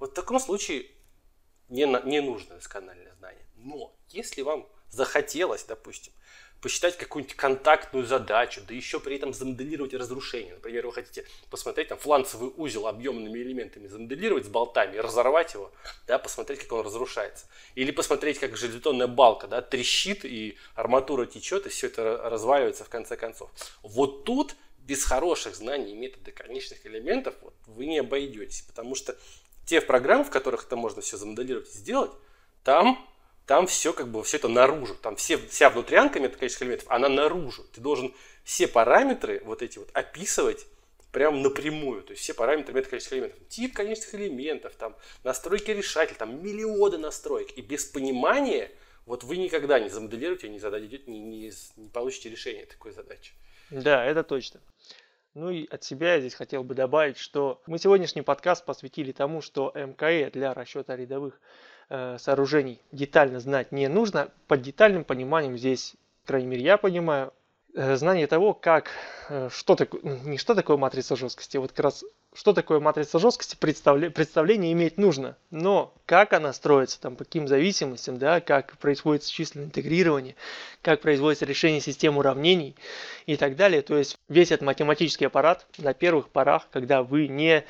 [0.00, 0.86] вот в таком случае
[1.68, 3.46] не, не нужно доскональное знание.
[3.56, 6.12] Но если вам захотелось, допустим,
[6.64, 10.54] посчитать какую-нибудь контактную задачу, да еще при этом замоделировать разрушение.
[10.54, 15.70] Например, вы хотите посмотреть там фланцевый узел объемными элементами, замоделировать с болтами, разорвать его,
[16.06, 17.44] да, посмотреть, как он разрушается.
[17.74, 22.88] Или посмотреть, как железобетонная балка да, трещит, и арматура течет, и все это разваливается в
[22.88, 23.50] конце концов.
[23.82, 29.16] Вот тут без хороших знаний метода конечных элементов вот, вы не обойдетесь, потому что
[29.66, 32.10] те программы, в которых это можно все замоделировать и сделать,
[32.62, 32.98] там
[33.46, 37.64] там все как бы все это наружу, там все, вся внутрянка метаконечных элементов, она наружу.
[37.74, 40.66] Ты должен все параметры вот эти вот описывать
[41.12, 46.42] прям напрямую, то есть все параметры метаконечных элементов, тип конечных элементов, там настройки решатель, там
[46.42, 48.70] миллионы настроек, и без понимания
[49.06, 53.32] вот вы никогда не замоделируете, не зададите, не, не, не получите решение такой задачи.
[53.70, 54.60] Да, это точно.
[55.34, 59.40] Ну и от себя я здесь хотел бы добавить, что мы сегодняшний подкаст посвятили тому,
[59.42, 61.40] что МКЭ для расчета рядовых
[61.88, 64.28] э, сооружений детально знать не нужно.
[64.46, 67.32] Под детальным пониманием здесь, по крайней мере, я понимаю,
[67.74, 68.90] э, знание того, как,
[69.28, 72.04] э, что такое, не что такое матрица жесткости, а вот как раз
[72.34, 75.36] что такое матрица жесткости, представле, представление иметь нужно.
[75.50, 80.34] Но как она строится, там, по каким зависимостям, да, как происходит численное интегрирование,
[80.82, 82.74] как производится решение систем уравнений
[83.26, 83.82] и так далее.
[83.82, 87.64] То есть весь этот математический аппарат на первых порах, когда вы не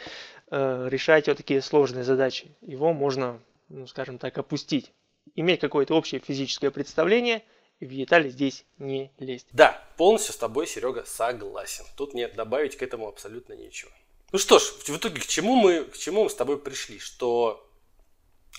[0.50, 3.38] э, решаете вот такие сложные задачи, его можно,
[3.68, 4.92] ну, скажем так, опустить.
[5.36, 7.42] Иметь какое-то общее физическое представление–
[7.80, 9.46] в детали здесь не лезть.
[9.52, 11.84] Да, полностью с тобой, Серега, согласен.
[11.96, 13.90] Тут нет добавить к этому абсолютно ничего.
[14.34, 16.98] Ну что ж, в итоге к чему мы, к чему мы с тобой пришли?
[16.98, 17.64] Что,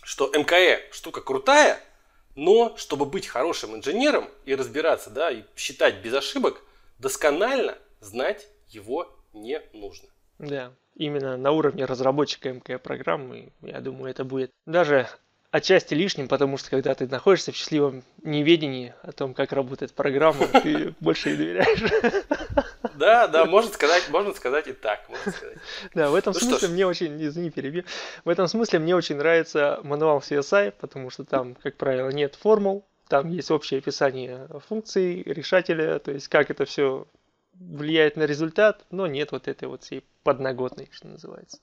[0.03, 1.81] что МКЭ штука крутая,
[2.33, 6.61] но чтобы быть хорошим инженером и разбираться, да, и считать без ошибок,
[6.97, 10.07] досконально знать его не нужно.
[10.39, 15.09] Да, именно на уровне разработчика МК программы, я думаю, это будет даже
[15.51, 20.47] отчасти лишним, потому что когда ты находишься в счастливом неведении о том, как работает программа,
[20.47, 21.83] ты больше ей доверяешь.
[22.97, 25.01] Да, да, можно сказать, можно сказать и так.
[25.21, 25.57] Сказать.
[25.93, 27.83] Да, в этом ну смысле мне очень, извини, перебью,
[28.23, 32.85] в этом смысле мне очень нравится мануал CSI, потому что там, как правило, нет формул,
[33.07, 37.05] там есть общее описание функций, решателя, то есть как это все
[37.59, 41.59] влияет на результат, но нет вот этой вот всей подноготной, что называется.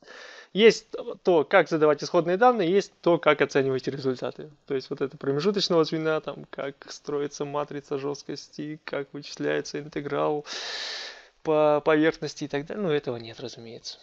[0.53, 0.87] Есть
[1.23, 4.51] то, как задавать исходные данные, есть то, как оценивать результаты.
[4.67, 10.45] То есть вот это промежуточного звена, там, как строится матрица жесткости, как вычисляется интеграл
[11.43, 12.83] по поверхности и так далее.
[12.83, 13.99] Ну, этого нет, разумеется.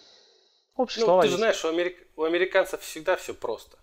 [0.76, 2.08] Общие ну, слова ты же знаешь, у, америк...
[2.16, 3.78] у американцев всегда все просто.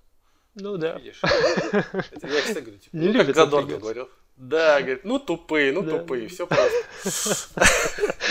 [0.54, 0.94] Ну да.
[0.94, 1.20] Видишь?
[1.22, 4.08] Это я всегда говорю, типа, Не ну, как Задорно говорил.
[4.36, 5.98] Да, говорит, ну тупые, ну да.
[5.98, 7.50] тупые, все просто.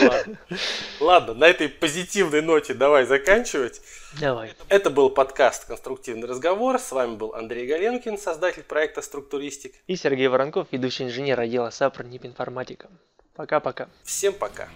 [0.01, 0.38] Ладно.
[0.99, 3.82] Ладно, на этой позитивной ноте давай заканчивать.
[4.19, 4.53] Давай.
[4.69, 6.78] Это был подкаст «Конструктивный разговор».
[6.80, 9.73] С вами был Андрей Галенкин, создатель проекта «Структуристик».
[9.88, 12.89] И Сергей Воронков, ведущий инженер отдела САПР НИП Информатика.
[13.36, 13.89] Пока-пока.
[14.03, 14.69] Всем пока.